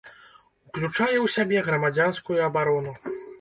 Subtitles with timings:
[0.69, 2.97] Ўключае ў сябе грамадзянскую абарону.